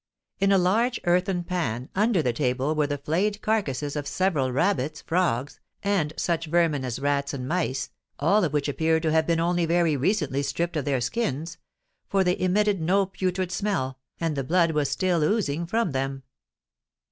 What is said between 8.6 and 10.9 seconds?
appeared to have been only very recently stripped of